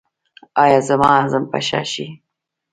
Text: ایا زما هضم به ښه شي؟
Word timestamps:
ایا 0.63 0.79
زما 0.87 1.09
هضم 1.21 1.43
به 1.51 1.59
ښه 1.67 1.81
شي؟ 1.91 2.07